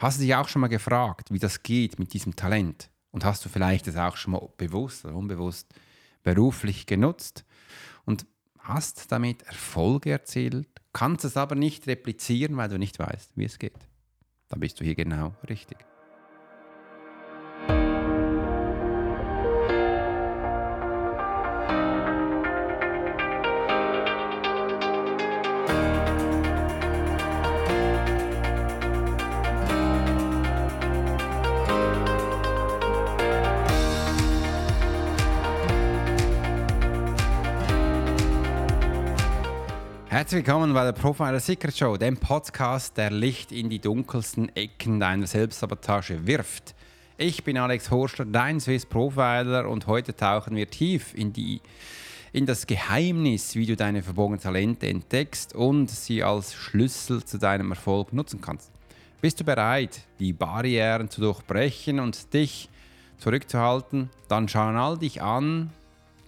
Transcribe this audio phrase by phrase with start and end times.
[0.00, 2.90] Hast du dich auch schon mal gefragt, wie das geht mit diesem Talent?
[3.10, 5.74] Und hast du vielleicht das auch schon mal bewusst oder unbewusst
[6.22, 7.44] beruflich genutzt
[8.06, 8.24] und
[8.60, 13.58] hast damit Erfolge erzielt, kannst es aber nicht replizieren, weil du nicht weißt, wie es
[13.58, 13.76] geht?
[14.48, 15.76] Dann bist du hier genau richtig.
[40.30, 45.00] Herzlich willkommen bei der Profiler Secret Show, dem Podcast, der Licht in die dunkelsten Ecken
[45.00, 46.76] deiner Selbstsabotage wirft.
[47.18, 51.60] Ich bin Alex Horster, dein Swiss Profiler und heute tauchen wir tief in, die,
[52.32, 57.72] in das Geheimnis, wie du deine verborgenen Talente entdeckst und sie als Schlüssel zu deinem
[57.72, 58.70] Erfolg nutzen kannst.
[59.20, 62.68] Bist du bereit, die Barrieren zu durchbrechen und dich
[63.18, 64.10] zurückzuhalten?
[64.28, 65.72] Dann schau all dich an,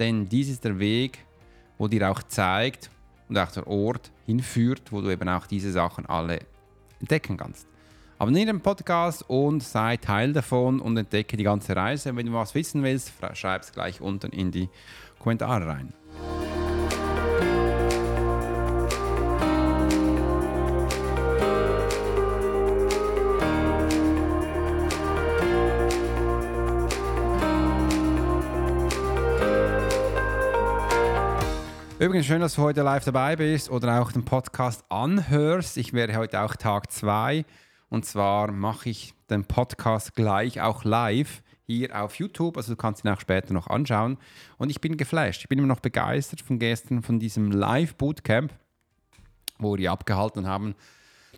[0.00, 1.20] denn dies ist der Weg,
[1.78, 2.90] wo dir auch zeigt,
[3.33, 6.41] und auch der Ort hinführt, wo du eben auch diese Sachen alle
[7.00, 7.66] entdecken kannst.
[8.19, 12.14] Abonniere den Podcast und sei Teil davon und entdecke die ganze Reise.
[12.14, 14.69] Wenn du was wissen willst, schreib es gleich unten in die
[15.19, 15.94] Kommentare rein.
[32.03, 35.77] Übrigens schön, dass du heute live dabei bist oder auch den Podcast anhörst.
[35.77, 37.45] Ich werde heute auch Tag 2
[37.91, 43.05] und zwar mache ich den Podcast gleich auch live hier auf YouTube, also du kannst
[43.05, 44.19] ihn auch später noch anschauen.
[44.58, 48.53] Und ich bin geflasht, ich bin immer noch begeistert von gestern, von diesem Live-Bootcamp,
[49.58, 50.75] wo wir abgehalten haben.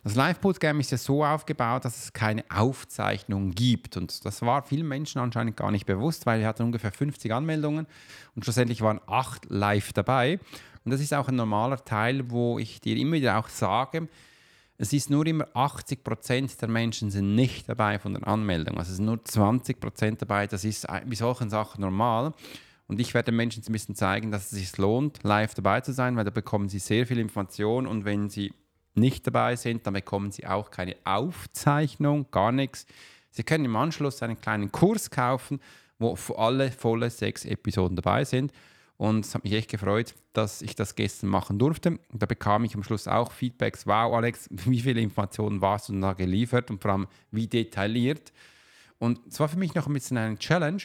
[0.05, 3.97] Das Live-Bootcamp ist ja so aufgebaut, dass es keine Aufzeichnung gibt.
[3.97, 7.87] Und das war vielen Menschen anscheinend gar nicht bewusst, weil wir hatten ungefähr 50 Anmeldungen
[8.35, 10.39] und schlussendlich waren acht live dabei.
[10.83, 14.07] Und das ist auch ein normaler Teil, wo ich dir immer wieder auch sage,
[14.77, 18.77] es ist nur immer 80 Prozent der Menschen sind nicht dabei von der Anmeldung.
[18.77, 20.45] Also es sind nur 20 Prozent dabei.
[20.45, 22.31] Das ist bei solchen Sachen normal.
[22.87, 25.93] Und ich werde den Menschen ein bisschen zeigen, dass es sich lohnt, live dabei zu
[25.93, 28.53] sein, weil da bekommen sie sehr viel Information und wenn sie
[28.95, 32.85] nicht dabei sind, dann bekommen Sie auch keine Aufzeichnung, gar nichts.
[33.31, 35.59] Sie können im Anschluss einen kleinen Kurs kaufen,
[35.99, 38.51] wo alle volle sechs Episoden dabei sind.
[38.97, 41.99] Und es hat mich echt gefreut, dass ich das gestern machen durfte.
[42.13, 43.85] Da bekam ich am Schluss auch Feedbacks.
[43.85, 48.31] Wow, Alex, wie viele Informationen warst du da geliefert und vor allem wie detailliert.
[48.97, 50.83] Und es war für mich noch ein bisschen eine Challenge,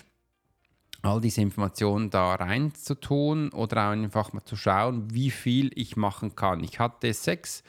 [1.03, 6.65] all diese Informationen da reinzutun oder einfach mal zu schauen, wie viel ich machen kann.
[6.65, 7.63] Ich hatte sechs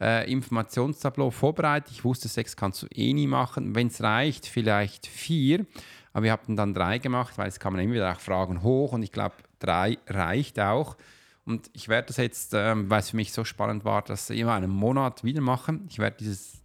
[0.00, 1.90] äh, Informationstableau vorbereitet.
[1.90, 3.74] Ich wusste, sechs kannst du eh nie machen.
[3.74, 5.66] Wenn es reicht, vielleicht vier.
[6.12, 9.02] Aber wir haben dann drei gemacht, weil es kamen immer wieder auch Fragen hoch und
[9.02, 10.96] ich glaube, drei reicht auch.
[11.44, 14.54] Und ich werde das jetzt, ähm, weil es für mich so spannend war, das immer
[14.54, 15.86] einen Monat wieder machen.
[15.88, 16.62] Ich werde dieses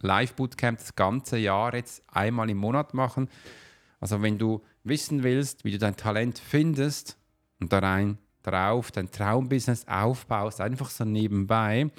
[0.00, 3.28] Live-Bootcamp das ganze Jahr jetzt einmal im Monat machen.
[4.00, 7.16] Also wenn du wissen willst, wie du dein Talent findest
[7.58, 11.90] und da rein drauf dein Traumbusiness aufbaust, einfach so nebenbei,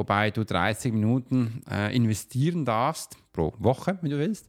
[0.00, 4.48] wobei du 30 Minuten äh, investieren darfst pro Woche, wenn du willst.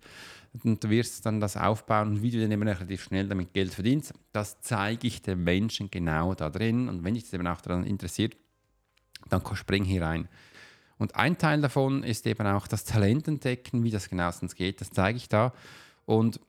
[0.64, 4.14] Und du wirst dann das aufbauen wie du dann eben relativ schnell damit Geld verdienst.
[4.32, 6.88] Das zeige ich den Menschen genau da drin.
[6.88, 8.38] Und wenn dich das eben auch daran interessiert,
[9.30, 10.30] dann spring hier rein.
[10.98, 14.80] Und ein Teil davon ist eben auch das Talent entdecken, wie das genauestens geht.
[14.80, 15.54] Das zeige ich da.
[16.06, 16.40] Und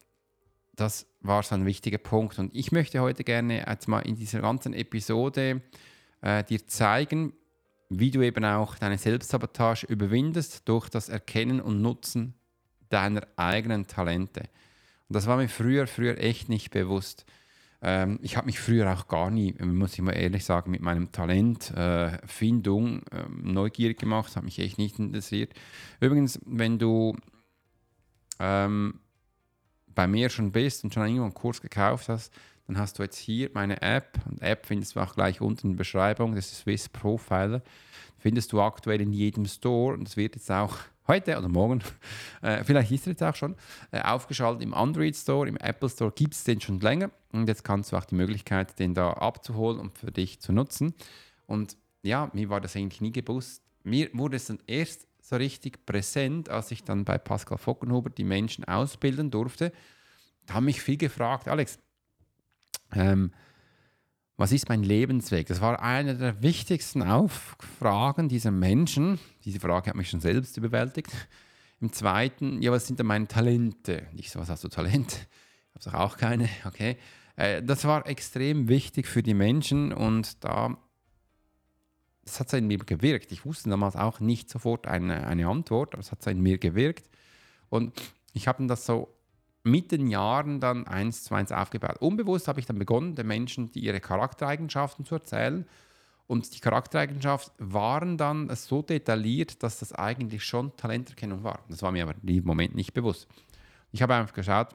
[0.77, 2.39] das war so ein wichtiger Punkt.
[2.39, 5.61] Und ich möchte heute gerne jetzt mal in dieser ganzen Episode
[6.21, 7.33] äh, dir zeigen,
[7.99, 12.35] wie du eben auch deine Selbstsabotage überwindest durch das Erkennen und Nutzen
[12.89, 14.41] deiner eigenen Talente.
[15.09, 17.27] Und das war mir früher, früher echt nicht bewusst.
[17.83, 21.11] Ähm, ich habe mich früher auch gar nie, muss ich mal ehrlich sagen, mit meinem
[21.13, 25.53] Talent, äh, äh, neugierig gemacht, hat mich echt nicht interessiert.
[26.01, 27.17] Übrigens, wenn du
[28.39, 29.01] ähm,
[29.95, 32.33] bei mir schon bist und schon irgendwo einen Kurs gekauft hast,
[32.67, 34.19] dann hast du jetzt hier meine App.
[34.29, 36.35] Und App findest du auch gleich unten in der Beschreibung.
[36.35, 37.63] Das ist Swiss Profiler.
[38.19, 39.95] Findest du aktuell in jedem Store.
[39.95, 40.77] Und es wird jetzt auch
[41.09, 41.83] heute oder morgen,
[42.43, 43.57] äh, vielleicht ist er jetzt auch schon,
[43.91, 47.11] äh, aufgeschaltet im Android Store, im Apple Store gibt es den schon länger.
[47.33, 50.95] Und jetzt kannst du auch die Möglichkeit, den da abzuholen und für dich zu nutzen.
[51.47, 53.63] Und ja, mir war das eigentlich nie gewusst.
[53.85, 58.25] Mir wurde es dann erst so richtig präsent, als ich dann bei Pascal Fockenhuber die
[58.25, 59.73] Menschen ausbilden durfte.
[60.45, 61.79] Da haben mich viel gefragt, Alex,
[62.93, 63.33] ähm,
[64.37, 65.47] was ist mein Lebensweg?
[65.47, 69.19] Das war eine der wichtigsten Auffragen dieser Menschen.
[69.45, 71.11] Diese Frage hat mich schon selbst überwältigt.
[71.81, 74.07] Im zweiten, ja, was sind denn meine Talente?
[74.13, 75.29] Nicht so, was hast du Talent?
[75.81, 76.99] Ich habe auch keine, okay.
[77.37, 80.77] Äh, das war extrem wichtig für die Menschen und da,
[82.25, 83.33] das hat in mir gewirkt.
[83.33, 87.09] Ich wusste damals auch nicht sofort eine, eine Antwort, aber es hat in mir gewirkt.
[87.69, 88.01] Und
[88.33, 89.09] ich habe das so
[89.65, 91.99] mit den Jahren dann eins zu eins aufgebaut.
[92.01, 95.67] Unbewusst habe ich dann begonnen, den Menschen die ihre Charaktereigenschaften zu erzählen.
[96.27, 101.61] Und die Charaktereigenschaften waren dann so detailliert, dass das eigentlich schon Talenterkennung war.
[101.69, 103.29] Das war mir aber im Moment nicht bewusst.
[103.91, 104.75] Ich habe einfach geschaut,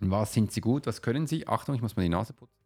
[0.00, 1.46] was sind sie gut, was können sie.
[1.46, 2.63] Achtung, ich muss mal die Nase putzen.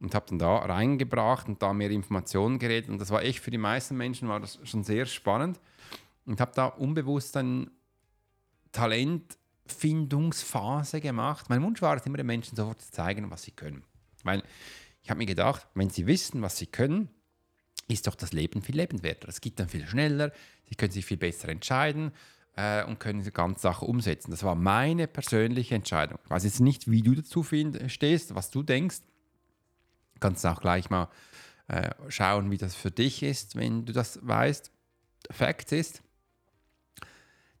[0.00, 3.50] Und habe dann da reingebracht und da mehr Informationen geredet und das war echt für
[3.50, 5.58] die meisten Menschen war das schon sehr spannend
[6.26, 7.70] und habe da unbewusst dann
[8.72, 11.46] Talentfindungsphase gemacht.
[11.48, 13.84] Mein Wunsch war es immer den Menschen sofort zu zeigen, was sie können,
[14.22, 14.42] weil
[15.02, 17.08] ich habe mir gedacht, wenn sie wissen, was sie können,
[17.88, 19.28] ist doch das Leben viel lebenswerter.
[19.28, 20.32] Es geht dann viel schneller,
[20.68, 22.12] sie können sich viel besser entscheiden
[22.56, 24.30] äh, und können die ganze Sache umsetzen.
[24.30, 26.18] Das war meine persönliche Entscheidung.
[26.24, 28.98] Ich weiß jetzt nicht, wie du dazu find, stehst, was du denkst.
[30.20, 31.08] Kannst auch gleich mal
[31.68, 34.70] äh, schauen, wie das für dich ist, wenn du das weißt.
[35.30, 36.02] Fakt ist,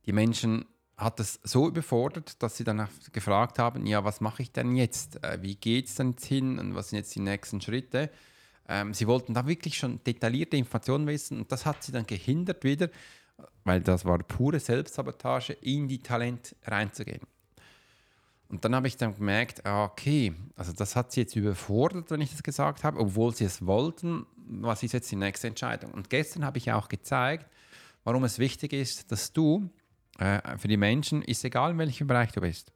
[0.06, 0.64] die Menschen
[0.96, 5.22] hat es so überfordert, dass sie dann gefragt haben, ja, was mache ich denn jetzt?
[5.22, 8.10] Äh, wie geht es denn jetzt hin und was sind jetzt die nächsten Schritte?
[8.68, 12.64] Ähm, sie wollten da wirklich schon detaillierte Informationen wissen und das hat sie dann gehindert
[12.64, 12.88] wieder,
[13.64, 17.20] weil das war pure Selbstsabotage, in die Talent reinzugehen.
[18.48, 22.20] Und dann habe ich dann gemerkt, ah, okay, also das hat sie jetzt überfordert, wenn
[22.20, 24.24] ich das gesagt habe, obwohl sie es wollten.
[24.36, 25.92] Was ist jetzt die nächste Entscheidung?
[25.92, 27.46] Und gestern habe ich auch gezeigt,
[28.04, 29.68] warum es wichtig ist, dass du
[30.18, 32.72] äh, für die Menschen, ist egal in welchem Bereich du bist,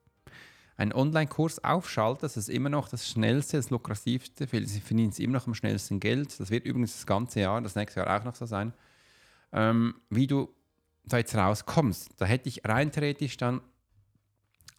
[0.76, 5.46] einen Online-Kurs aufschaltest, das ist immer noch das schnellste, das lukrativste, sie verdienen immer noch
[5.46, 6.40] am schnellsten Geld.
[6.40, 8.72] Das wird übrigens das ganze Jahr, das nächste Jahr auch noch so sein.
[9.52, 10.48] Ähm, wie du
[11.04, 13.60] da jetzt rauskommst, da hätte ich rein theoretisch dann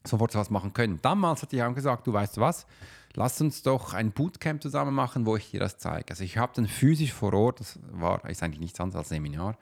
[0.06, 1.00] sofort was machen können.
[1.02, 2.66] Damals hatte ich auch gesagt, du weißt was,
[3.14, 6.10] lass uns doch ein Bootcamp zusammen machen, wo ich dir das zeige.
[6.10, 9.58] Also ich habe dann physisch vor Ort, das war ist eigentlich nichts anderes als Seminar,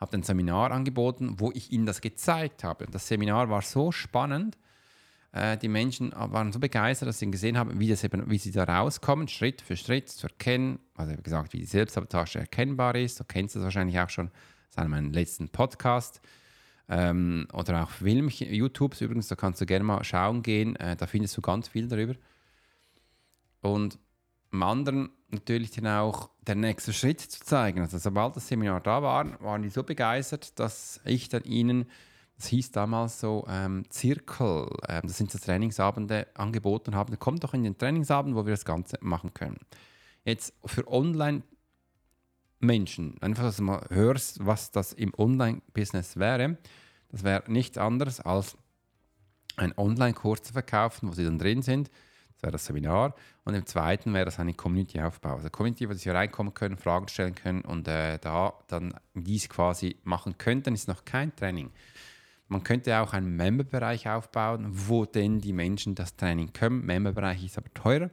[0.00, 2.86] habe ein Seminar angeboten, wo ich ihnen das gezeigt habe.
[2.90, 4.56] Das Seminar war so spannend,
[5.32, 8.52] äh, die Menschen waren so begeistert, dass sie gesehen haben, wie, das eben, wie sie
[8.52, 13.20] da rauskommen, Schritt für Schritt zu erkennen, also wie gesagt, wie die Selbstsabotage erkennbar ist.
[13.20, 14.30] Du kennst das wahrscheinlich auch schon
[14.76, 16.20] aus meinem letzten Podcast
[16.88, 21.06] ähm, oder auch Film, YouTube übrigens, da kannst du gerne mal schauen gehen, äh, da
[21.06, 22.14] findest du ganz viel darüber.
[23.60, 23.98] Und
[24.52, 27.80] am anderen natürlich dann auch der nächste Schritt zu zeigen.
[27.80, 31.86] Also sobald das Seminar da war, waren die so begeistert, dass ich dann ihnen,
[32.36, 37.18] das hieß damals so ähm, Zirkel, äh, das sind so Trainingsabende angeboten haben.
[37.18, 39.58] Kommt doch in den Trainingsabend, wo wir das Ganze machen können.
[40.24, 41.42] Jetzt für Online-
[42.64, 43.16] Menschen.
[43.20, 46.58] Einfach, dass du mal hörst, was das im Online-Business wäre.
[47.10, 48.56] Das wäre nichts anderes als
[49.56, 51.90] einen Online-Kurs zu verkaufen, wo sie dann drin sind.
[52.34, 53.14] Das wäre das Seminar.
[53.44, 55.36] Und im zweiten wäre das eine Community-Aufbau.
[55.36, 59.96] Also Community, wo sie reinkommen können, Fragen stellen können und äh, da dann dies quasi
[60.02, 61.70] machen könnten, ist noch kein Training.
[62.48, 66.84] Man könnte auch einen Member-Bereich aufbauen, wo denn die Menschen das Training können.
[66.84, 68.10] Member-Bereich ist aber teurer.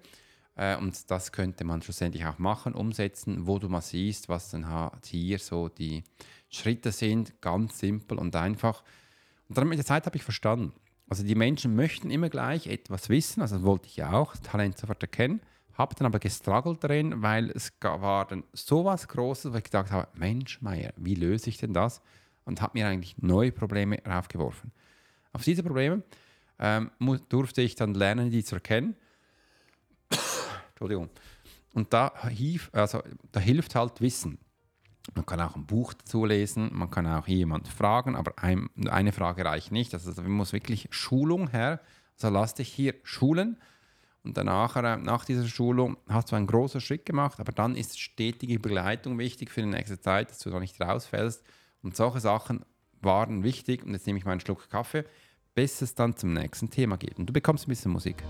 [0.56, 4.92] Äh, und das könnte man schlussendlich auch machen, umsetzen, wo du mal siehst, was dann
[5.06, 6.04] hier so die
[6.50, 8.84] Schritte sind, ganz simpel und einfach.
[9.48, 10.74] Und dann mit der Zeit habe ich verstanden.
[11.10, 14.78] Also die Menschen möchten immer gleich etwas wissen, also das wollte ich ja auch, Talent
[14.78, 15.42] sofort erkennen,
[15.74, 20.08] habe dann aber gestruggelt drin, weil es war dann sowas Großes, wo ich gedacht habe,
[20.18, 22.02] Mensch, Meier, wie löse ich denn das?
[22.46, 24.72] Und habe mir eigentlich neue Probleme raufgeworfen.
[25.34, 26.02] Auf diese Probleme
[26.60, 26.92] ähm,
[27.30, 28.96] durfte ich dann lernen, die zu erkennen
[30.82, 31.10] Entschuldigung.
[31.74, 34.40] Und da, hilf, also, da hilft halt Wissen.
[35.14, 39.12] Man kann auch ein Buch dazu lesen, man kann auch jemand fragen, aber ein, eine
[39.12, 39.94] Frage reicht nicht.
[39.94, 41.80] Also man muss wirklich Schulung her.
[42.14, 43.58] Also lass dich hier schulen
[44.24, 48.00] und danach, äh, nach dieser Schulung, hast du einen großen Schritt gemacht, aber dann ist
[48.00, 51.44] stetige Begleitung wichtig für die nächste Zeit, dass du da nicht rausfällst.
[51.82, 52.64] Und solche Sachen
[53.02, 53.84] waren wichtig.
[53.84, 55.06] Und jetzt nehme ich mal einen Schluck Kaffee,
[55.56, 57.18] bis es dann zum nächsten Thema geht.
[57.18, 58.24] Und du bekommst ein bisschen Musik.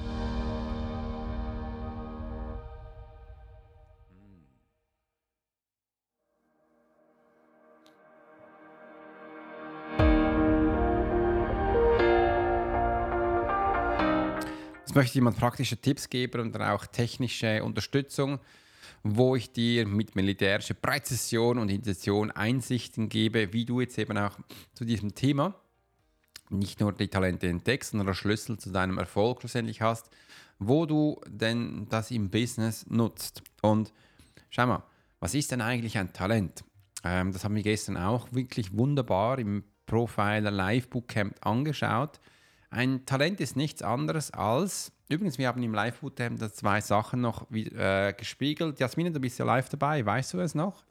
[14.91, 18.39] Jetzt möchte ich jemand praktische Tipps geben und dann auch technische Unterstützung,
[19.03, 24.37] wo ich dir mit militärischer Präzision und Intention Einsichten gebe, wie du jetzt eben auch
[24.73, 25.55] zu diesem Thema
[26.49, 30.09] nicht nur die Talente entdeckst, sondern der Schlüssel zu deinem Erfolg schlussendlich hast,
[30.59, 33.43] wo du denn das im Business nutzt.
[33.61, 33.93] Und
[34.49, 34.83] schau mal,
[35.21, 36.65] was ist denn eigentlich ein Talent?
[37.05, 42.19] Ähm, das haben wir gestern auch wirklich wunderbar im Profiler Live Bootcamp angeschaut.
[42.71, 47.51] Ein Talent ist nichts anderes als, übrigens, wir haben im Live Bootcamp zwei Sachen noch
[47.51, 48.79] äh, gespiegelt.
[48.79, 50.85] Jasmin, du bist ja live dabei, weißt du es noch?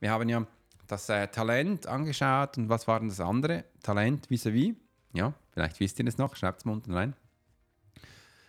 [0.00, 0.46] Wir haben ja
[0.86, 3.64] das äh, Talent angeschaut und was war denn das andere?
[3.82, 4.70] Talent vis-à-vis.
[4.70, 4.76] -vis.
[5.12, 7.14] Ja, vielleicht wisst ihr es noch, schreibt es mal unten rein.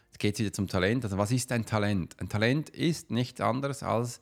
[0.08, 1.04] Jetzt geht es wieder zum Talent.
[1.04, 2.18] Also was ist ein Talent?
[2.22, 4.22] Ein Talent ist nichts anderes als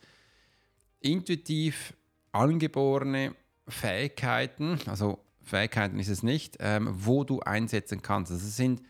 [1.01, 1.93] intuitiv
[2.31, 3.35] angeborene
[3.67, 8.31] Fähigkeiten, also Fähigkeiten ist es nicht, ähm, wo du einsetzen kannst.
[8.31, 8.81] Also sind,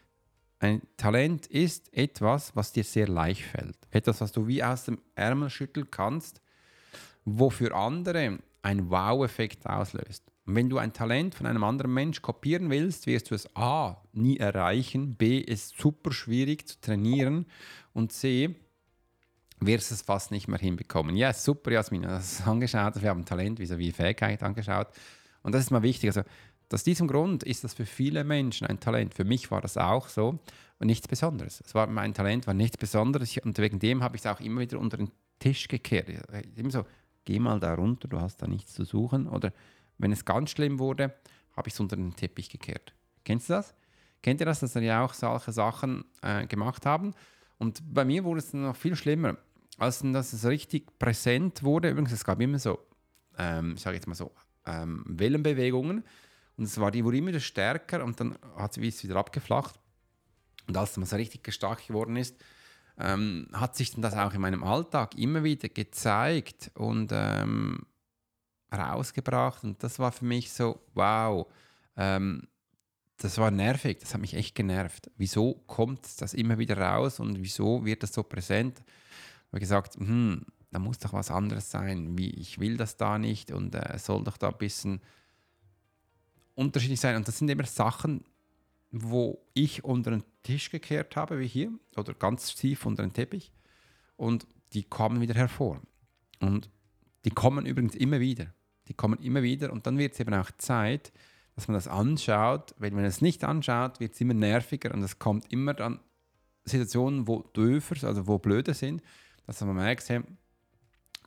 [0.59, 3.77] ein Talent ist etwas, was dir sehr leicht fällt.
[3.91, 6.41] Etwas, was du wie aus dem Ärmel schütteln kannst,
[7.23, 10.23] wo für andere ein Wow-Effekt auslöst.
[10.45, 14.01] Und wenn du ein Talent von einem anderen Mensch kopieren willst, wirst du es A
[14.11, 17.45] nie erreichen, B ist super schwierig zu trainieren
[17.93, 18.55] und C
[19.59, 21.15] wirst es fast nicht mehr hinbekommen.
[21.15, 24.87] Ja, super, Jasmin, das angeschaut, wir haben Talent vis-à-vis Fähigkeit angeschaut.
[25.41, 26.09] Und das ist mal wichtig.
[26.09, 26.23] Also,
[26.73, 29.13] aus diesem Grund ist das für viele Menschen ein Talent.
[29.13, 30.39] Für mich war das auch so
[30.79, 31.61] und nichts Besonderes.
[31.65, 34.61] Es war mein Talent, war nichts Besonderes und wegen dem habe ich es auch immer
[34.61, 36.09] wieder unter den Tisch gekehrt.
[36.55, 36.85] Immer so,
[37.25, 39.27] geh mal da runter, du hast da nichts zu suchen.
[39.27, 39.53] Oder
[39.97, 41.13] wenn es ganz schlimm wurde,
[41.55, 42.93] habe ich es unter den Teppich gekehrt.
[43.23, 43.73] Kennst du das?
[44.21, 47.13] Kennt ihr das, dass wir ja auch solche Sachen äh, gemacht haben?
[47.57, 49.38] Und bei mir wurde es noch viel schlimmer
[49.79, 52.79] als dass es richtig präsent wurde, übrigens, es gab immer so,
[53.38, 54.31] ähm, ich sage jetzt mal so,
[54.65, 56.03] ähm, Wellenbewegungen
[56.59, 59.79] und es war, die wurde immer stärker und dann hat sie wieder abgeflacht.
[60.67, 62.35] Und als man so richtig stark geworden ist,
[62.99, 67.85] ähm, hat sich dann das auch in meinem Alltag immer wieder gezeigt und ähm,
[68.71, 69.63] rausgebracht.
[69.63, 71.47] Und das war für mich so, wow,
[71.95, 72.47] ähm,
[73.17, 75.09] das war nervig, das hat mich echt genervt.
[75.17, 78.81] Wieso kommt das immer wieder raus und wieso wird das so präsent?
[79.47, 83.51] habe gesagt, hm, da muss doch was anderes sein, wie ich will das da nicht
[83.51, 85.01] und äh, soll doch da ein bisschen
[86.59, 87.15] unterschiedlich sein.
[87.15, 88.23] Und das sind immer Sachen,
[88.91, 93.51] wo ich unter den Tisch gekehrt habe, wie hier, oder ganz tief unter den Teppich.
[94.17, 95.81] Und die kommen wieder hervor.
[96.39, 96.69] Und
[97.25, 98.53] die kommen übrigens immer wieder.
[98.87, 101.11] Die kommen immer wieder und dann wird es eben auch Zeit,
[101.55, 102.73] dass man das anschaut.
[102.77, 105.99] Weil wenn man es nicht anschaut, wird es immer nerviger und es kommt immer dann
[106.65, 109.03] Situationen, wo döfer, also wo blöde sind
[109.49, 110.21] dass man merkt, hey,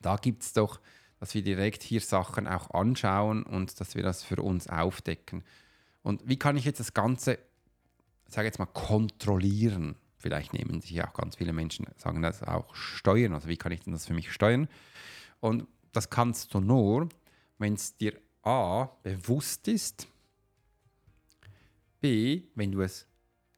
[0.00, 0.80] da gibt es doch,
[1.22, 5.44] dass wir direkt hier Sachen auch anschauen und dass wir das für uns aufdecken.
[6.02, 7.38] Und wie kann ich jetzt das Ganze,
[8.26, 9.94] sage jetzt mal, kontrollieren?
[10.16, 13.34] Vielleicht nehmen sich auch ganz viele Menschen, sagen das auch steuern.
[13.34, 14.66] Also wie kann ich denn das für mich steuern?
[15.38, 17.08] Und das kannst du nur,
[17.56, 20.08] wenn es dir A bewusst ist,
[22.00, 23.06] B, wenn du es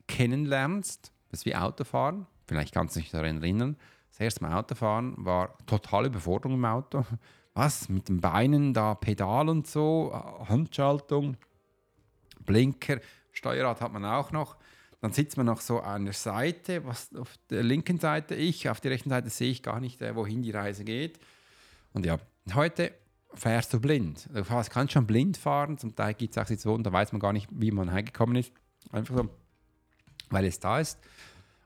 [0.06, 3.78] kennenlernst, das ist wie Autofahren, vielleicht kannst du dich daran erinnern,
[4.11, 7.06] das erste Mal Autofahren war total Überforderung im Auto.
[7.55, 7.89] Was?
[7.89, 10.13] Mit den Beinen da Pedal und so,
[10.49, 11.37] Handschaltung,
[12.45, 13.01] Blinker,
[13.33, 14.57] Steuerrad hat man auch noch.
[15.01, 18.81] Dann sitzt man noch so an der Seite, was auf der linken Seite ich, auf
[18.81, 21.19] der rechten Seite sehe ich gar nicht, äh, wohin die Reise geht.
[21.93, 22.19] Und ja,
[22.55, 22.93] heute
[23.35, 24.29] fährst du blind.
[24.33, 27.33] Du kannst schon blind fahren, zum Teil gibt es auch Situationen, da weiß man gar
[27.33, 28.53] nicht, wie man heimgekommen ist.
[28.93, 29.29] Einfach so,
[30.31, 30.99] weil es da ist.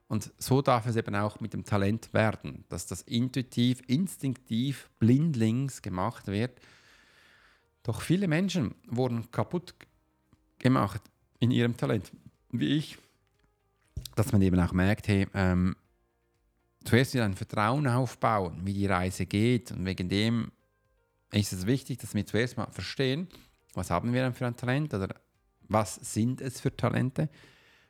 [0.09, 5.83] Und so darf es eben auch mit dem Talent werden, dass das intuitiv, instinktiv, blindlings
[5.83, 6.59] gemacht wird.
[7.83, 9.75] Doch viele Menschen wurden kaputt
[10.57, 11.01] gemacht
[11.39, 12.11] in ihrem Talent,
[12.49, 12.97] wie ich,
[14.15, 15.75] dass man eben auch merkt, hey, ähm,
[16.83, 19.71] zuerst wieder ein Vertrauen aufbauen, wie die Reise geht.
[19.71, 20.51] Und wegen dem
[21.31, 23.27] ist es wichtig, dass wir zuerst mal verstehen,
[23.75, 25.13] was haben wir denn für ein Talent oder
[25.67, 27.29] was sind es für Talente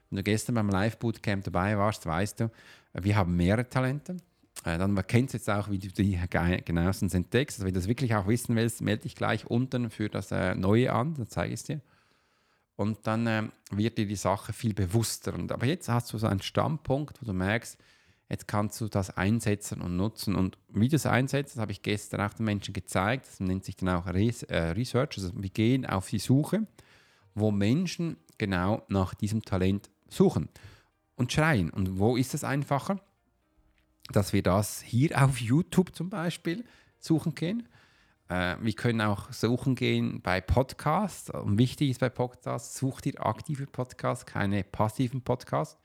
[0.09, 2.51] wenn du gestern beim Live-Bootcamp dabei warst, weißt du,
[2.93, 4.17] wir haben mehrere Talente.
[4.65, 6.19] Äh, dann kennst du jetzt auch, wie du die
[6.65, 7.57] genauestens entdeckst.
[7.57, 10.55] Also wenn du das wirklich auch wissen willst, melde dich gleich unten für das äh,
[10.55, 11.81] Neue an, dann zeige ich es dir.
[12.75, 15.33] Und dann äh, wird dir die Sache viel bewusster.
[15.33, 17.77] Aber jetzt hast du so einen Standpunkt, wo du merkst,
[18.29, 20.35] jetzt kannst du das einsetzen und nutzen.
[20.35, 23.27] Und wie du es einsetzt, das habe ich gestern auch den Menschen gezeigt.
[23.27, 25.17] Das nennt sich dann auch Research.
[25.17, 26.67] Also wir gehen auf die Suche,
[27.35, 30.49] wo Menschen genau nach diesem Talent suchen
[31.15, 31.69] und schreien.
[31.69, 32.99] Und wo ist es einfacher?
[34.11, 36.65] Dass wir das hier auf YouTube zum Beispiel
[36.99, 37.67] suchen gehen.
[38.29, 41.29] Äh, wir können auch suchen gehen bei Podcasts.
[41.29, 45.77] Und wichtig ist bei Podcasts, such dir aktive Podcasts, keine passiven Podcasts.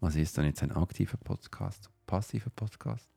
[0.00, 1.88] Was ist dann jetzt ein aktiver Podcast?
[2.06, 3.08] Passiver Podcast?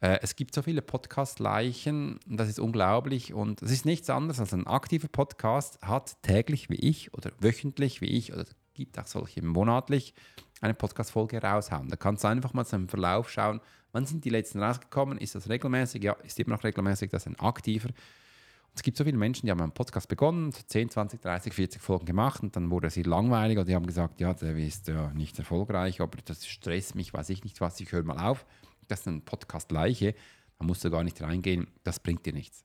[0.00, 4.52] Äh, es gibt so viele Podcast-Leichen, das ist unglaublich und es ist nichts anderes als
[4.52, 8.44] ein aktiver Podcast hat täglich wie ich oder wöchentlich wie ich oder
[8.76, 10.14] gibt auch solche monatlich
[10.60, 11.88] eine Podcast-Folge raushauen.
[11.88, 13.60] Da kannst du einfach mal zum Verlauf schauen,
[13.92, 16.02] wann sind die letzten rausgekommen, ist das regelmäßig?
[16.04, 17.88] Ja, ist immer noch regelmäßig, das ist ein aktiver.
[17.88, 21.80] Und es gibt so viele Menschen, die haben einen Podcast begonnen, 10, 20, 30, 40
[21.80, 25.10] Folgen gemacht und dann wurde ihr langweilig oder die haben gesagt, ja, der ist ja
[25.14, 28.44] nicht erfolgreich, aber das stresst mich, weiß ich nicht was, ich höre mal auf.
[28.88, 30.14] Das ist ein Podcast-Leiche,
[30.58, 32.64] da musst du gar nicht reingehen, das bringt dir nichts.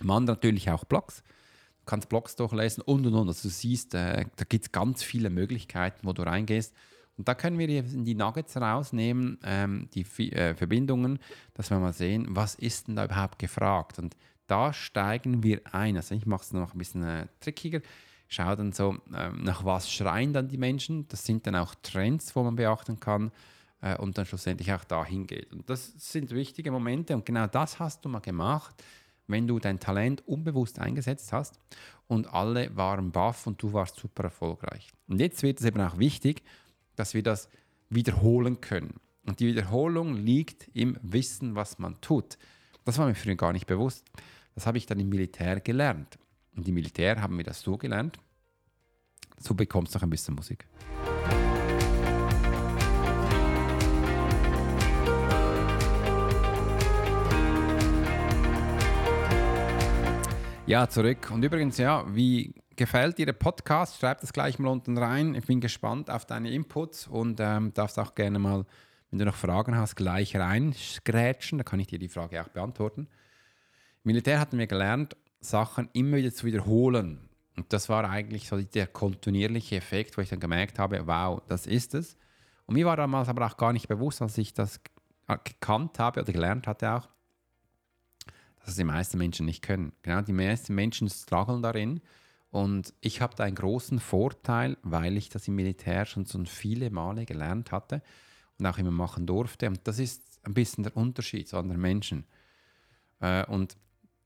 [0.00, 1.24] Man natürlich auch Blogs
[1.88, 3.28] kannst Blogs durchlesen und und und.
[3.28, 6.74] Also du siehst, äh, da gibt es ganz viele Möglichkeiten, wo du reingehst.
[7.16, 10.02] Und da können wir die Nuggets rausnehmen, ähm, die
[10.32, 11.18] äh, Verbindungen,
[11.54, 13.98] dass wir mal sehen, was ist denn da überhaupt gefragt.
[13.98, 14.16] Und
[14.46, 15.96] da steigen wir ein.
[15.96, 17.80] Also ich mache es noch ein bisschen äh, trickiger.
[18.28, 21.08] Schau dann so, ähm, nach was schreien dann die Menschen.
[21.08, 23.32] Das sind dann auch Trends, wo man beachten kann
[23.80, 25.52] äh, und dann schlussendlich auch dahin geht.
[25.52, 28.74] Und das sind wichtige Momente und genau das hast du mal gemacht
[29.28, 31.60] wenn du dein Talent unbewusst eingesetzt hast
[32.08, 34.90] und alle waren baff und du warst super erfolgreich.
[35.06, 36.42] Und jetzt wird es eben auch wichtig,
[36.96, 37.48] dass wir das
[37.90, 38.94] wiederholen können.
[39.26, 42.38] Und die Wiederholung liegt im Wissen, was man tut.
[42.84, 44.04] Das war mir früher gar nicht bewusst.
[44.54, 46.18] Das habe ich dann im Militär gelernt.
[46.56, 48.18] Und im Militär haben wir das so gelernt.
[49.38, 50.66] So bekommst du noch ein bisschen Musik.
[60.68, 61.30] Ja, zurück.
[61.30, 63.98] Und übrigens, ja, wie gefällt dir der Podcast?
[63.98, 65.34] Schreib das gleich mal unten rein.
[65.34, 68.66] Ich bin gespannt auf deine Inputs und ähm, darfst auch gerne mal,
[69.10, 71.56] wenn du noch Fragen hast, gleich reingrätschen.
[71.56, 73.08] Da kann ich dir die Frage auch beantworten.
[74.04, 77.30] Im Militär hatten wir gelernt, Sachen immer wieder zu wiederholen.
[77.56, 81.66] Und das war eigentlich so der kontinuierliche Effekt, wo ich dann gemerkt habe, wow, das
[81.66, 82.18] ist es.
[82.66, 84.82] Und mir war damals aber auch gar nicht bewusst, als ich das
[85.44, 87.08] gekannt habe oder gelernt hatte auch,
[88.68, 89.92] dass die meisten Menschen nicht können.
[90.02, 92.00] Genau, die meisten Menschen strugglen darin.
[92.50, 96.90] Und ich habe da einen großen Vorteil, weil ich das im Militär schon so viele
[96.90, 98.02] Male gelernt hatte
[98.58, 99.68] und auch immer machen durfte.
[99.68, 102.26] Und das ist ein bisschen der Unterschied zu anderen Menschen.
[103.20, 103.76] Äh, und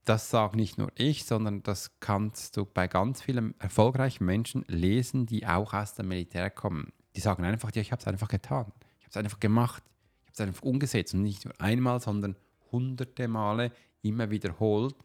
[0.03, 5.25] das sage nicht nur ich, sondern das kannst du bei ganz vielen erfolgreichen Menschen lesen,
[5.25, 6.91] die auch aus dem Militär kommen.
[7.15, 8.73] Die sagen einfach, ja, ich habe es einfach getan.
[8.99, 9.83] Ich habe es einfach gemacht.
[10.23, 11.13] Ich habe es einfach umgesetzt.
[11.13, 12.35] Und nicht nur einmal, sondern
[12.73, 13.71] hunderte Male
[14.03, 14.95] immer wiederholt.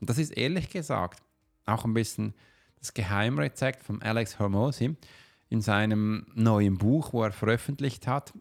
[0.00, 1.22] Und das ist ehrlich gesagt
[1.64, 2.34] auch ein bisschen
[2.78, 4.96] das Geheimrezept von Alex Hormozy
[5.48, 8.32] in seinem neuen Buch, wo er veröffentlicht hat.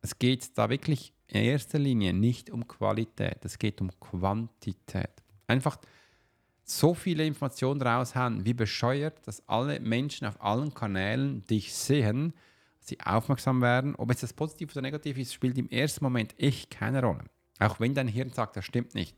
[0.00, 5.10] Es geht da wirklich in erster Linie nicht um Qualität, es geht um Quantität.
[5.46, 5.78] Einfach
[6.64, 12.34] so viele Informationen raushauen, wie bescheuert, dass alle Menschen auf allen Kanälen dich sehen,
[12.80, 13.94] sie aufmerksam werden.
[13.96, 17.24] Ob es das positiv oder negativ ist, spielt im ersten Moment echt keine Rolle.
[17.58, 19.16] Auch wenn dein Hirn sagt, das stimmt nicht.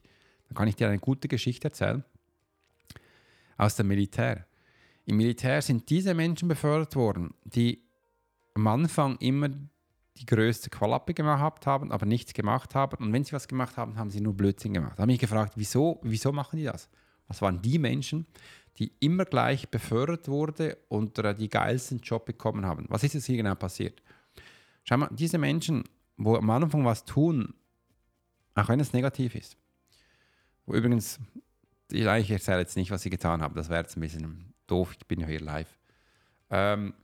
[0.51, 2.05] Dann kann ich dir eine gute Geschichte erzählen
[3.57, 4.47] aus dem Militär.
[5.07, 7.83] Im Militär sind diese Menschen befördert worden, die
[8.55, 9.49] am Anfang immer
[10.17, 12.97] die größte Qualappe gemacht haben, aber nichts gemacht haben.
[13.05, 14.99] Und wenn sie was gemacht haben, haben sie nur Blödsinn gemacht.
[14.99, 16.89] Da habe ich mich gefragt, wieso, wieso machen die das?
[17.29, 18.27] Das waren die Menschen,
[18.79, 22.87] die immer gleich befördert wurden und die geilsten Job bekommen haben.
[22.89, 24.03] Was ist jetzt hier genau passiert?
[24.85, 25.85] Schau mal, diese Menschen,
[26.17, 27.55] wo am Anfang was tun,
[28.55, 29.57] auch wenn es negativ ist,
[30.73, 31.19] übrigens,
[31.91, 35.07] ich erzähle jetzt nicht, was sie getan haben, das wäre jetzt ein bisschen doof, ich
[35.07, 35.79] bin ja hier live.
[36.51, 36.95] Ähm,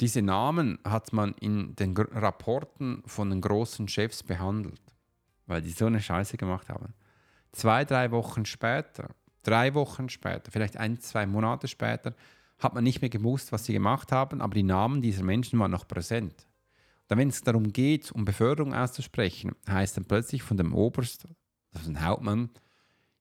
[0.00, 4.80] diese Namen hat man in den G Rapporten von den großen Chefs behandelt,
[5.46, 6.94] weil die so eine Scheiße gemacht haben.
[7.52, 9.10] Zwei, drei Wochen später,
[9.42, 12.14] drei Wochen später, vielleicht ein, zwei Monate später,
[12.58, 15.70] hat man nicht mehr gewusst, was sie gemacht haben, aber die Namen dieser Menschen waren
[15.70, 16.46] noch präsent.
[17.08, 21.26] Dann, wenn es darum geht, um Beförderung auszusprechen, heißt dann plötzlich von dem Oberst
[21.78, 22.50] das ist ein Hauptmann.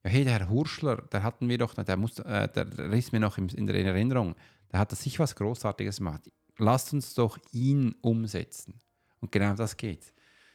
[0.03, 3.19] Ja, hey, der Herr Hurschler, der hatten wir doch, der, muss, äh, der, ist mir
[3.19, 4.35] noch in der Erinnerung,
[4.71, 6.29] der hat sich was Großartiges gemacht.
[6.57, 8.81] Lasst uns doch ihn umsetzen.
[9.19, 10.13] Und genau das geht.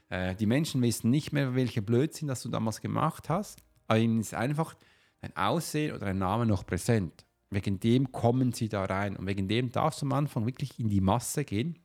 [0.08, 4.20] Äh, die Menschen wissen nicht mehr, welche Blödsinn das du damals gemacht hast, aber ihnen
[4.20, 4.76] ist einfach
[5.20, 7.24] ein Aussehen oder ein Name noch präsent.
[7.50, 10.88] Wegen dem kommen sie da rein und wegen dem darfst du am Anfang wirklich in
[10.88, 11.78] die Masse gehen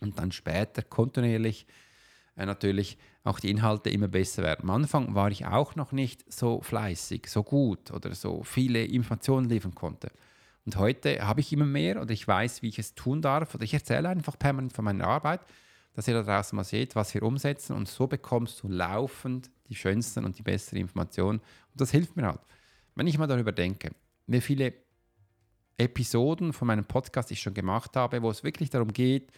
[0.00, 1.66] und dann später kontinuierlich
[2.36, 4.68] äh, natürlich auch die Inhalte immer besser werden.
[4.68, 9.48] Am Anfang war ich auch noch nicht so fleißig, so gut oder so viele Informationen
[9.48, 10.10] liefern konnte.
[10.66, 13.64] Und heute habe ich immer mehr oder ich weiß, wie ich es tun darf oder
[13.64, 15.40] ich erzähle einfach permanent von meiner Arbeit,
[15.94, 19.74] dass ihr da draußen mal seht, was wir umsetzen und so bekommst du laufend die
[19.74, 22.40] schönsten und die besseren Informationen und das hilft mir halt.
[22.94, 23.90] Wenn ich mal darüber denke,
[24.26, 24.74] wie viele
[25.76, 29.32] Episoden von meinem Podcast ich schon gemacht habe, wo es wirklich darum geht,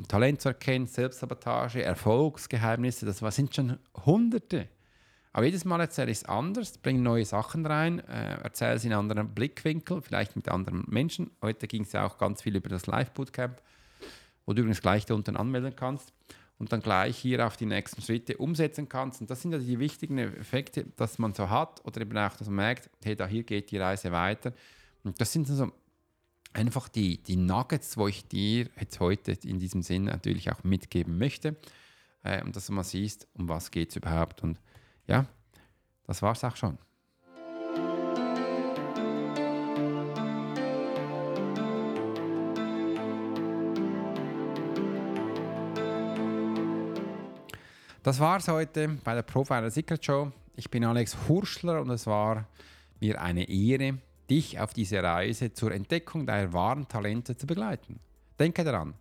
[0.00, 4.68] um Talent zu erkennen, Selbstsabotage, Erfolgsgeheimnisse, das sind schon Hunderte.
[5.32, 8.94] Aber jedes Mal erzähle ich es anders, bringe neue Sachen rein, äh, erzähle es in
[8.94, 11.30] anderen Blickwinkel, vielleicht mit anderen Menschen.
[11.42, 13.60] Heute ging es ja auch ganz viel über das Live-Bootcamp,
[14.46, 16.14] wo du übrigens gleich da unten anmelden kannst
[16.58, 19.20] und dann gleich hier auf die nächsten Schritte umsetzen kannst.
[19.20, 22.48] Und das sind ja die wichtigen Effekte, dass man so hat oder eben auch, dass
[22.48, 24.54] man merkt, hey, da hier geht die Reise weiter.
[25.04, 25.70] Und das sind so
[26.52, 31.18] einfach die, die Nuggets, wo ich dir jetzt heute in diesem Sinn natürlich auch mitgeben
[31.18, 31.56] möchte.
[32.22, 34.42] Äh, und dass du mal siehst, um was geht es überhaupt.
[34.42, 34.60] Und
[35.06, 35.26] ja,
[36.06, 36.78] das war es auch schon.
[48.02, 50.32] Das war es heute bei der Profiler Secret Show.
[50.56, 52.48] Ich bin Alex Hurschler und es war
[52.98, 53.98] mir eine Ehre,
[54.30, 58.00] dich auf diese Reise zur Entdeckung deiner wahren Talente zu begleiten.
[58.38, 58.94] Denke daran,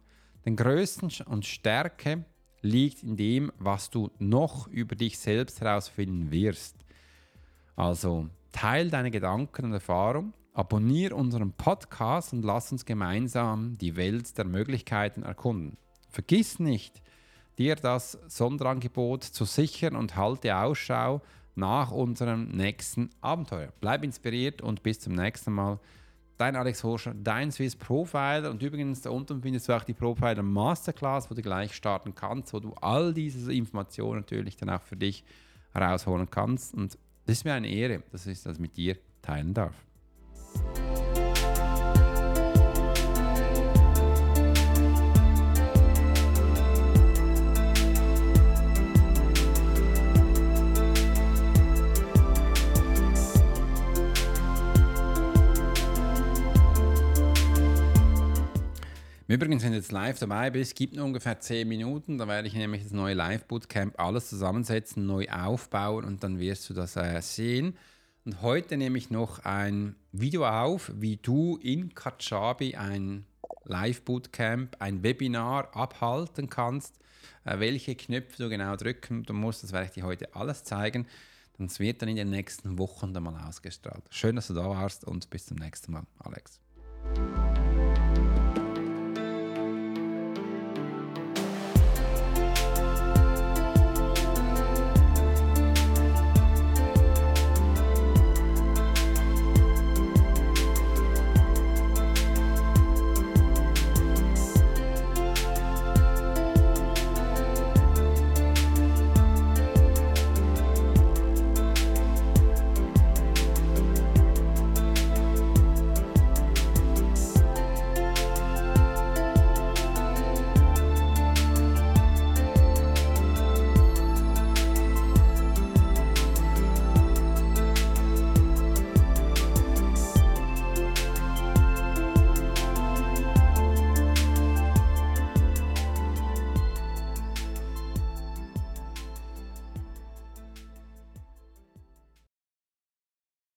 [0.46, 2.26] den größten und Stärke
[2.62, 6.76] liegt in dem, was du noch über dich selbst herausfinden wirst.
[7.76, 14.38] Also teil deine Gedanken und Erfahrungen, abonniere unseren Podcast und lass uns gemeinsam die Welt
[14.38, 15.78] der Möglichkeiten erkunden.
[16.10, 17.02] Vergiss nicht,
[17.58, 21.22] dir das Sonderangebot zu sichern und halte Ausschau
[21.60, 23.70] nach unserem nächsten Abenteuer.
[23.82, 25.80] Bleib inspiriert und bis zum nächsten Mal
[26.38, 28.50] dein Alex Horscher, dein Swiss Profiler.
[28.50, 32.54] Und übrigens, da unten findest du auch die Profiler Masterclass, wo du gleich starten kannst,
[32.54, 35.24] wo du all diese Informationen natürlich dann auch für dich
[35.74, 36.74] herausholen kannst.
[36.74, 39.76] Und das ist mir eine Ehre, dass ich das mit dir teilen darf.
[59.30, 62.18] Übrigens, wenn du jetzt live dabei bist, gibt nur ungefähr 10 Minuten.
[62.18, 66.74] Da werde ich nämlich das neue Live-Bootcamp alles zusammensetzen, neu aufbauen und dann wirst du
[66.74, 67.78] das äh, sehen.
[68.26, 73.28] Und heute nehme ich noch ein Video auf, wie du in Kajabi ein
[73.66, 76.98] Live-Bootcamp, ein Webinar abhalten kannst,
[77.46, 79.64] äh, welche Knöpfe du genau drücken musst.
[79.64, 81.06] Das werde ich dir heute alles zeigen.
[81.60, 84.06] Das wird dann in den nächsten Wochen dann mal ausgestrahlt.
[84.10, 86.60] Schön, dass du da warst und bis zum nächsten Mal, Alex.